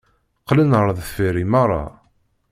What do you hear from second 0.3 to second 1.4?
Qqlen ar deffir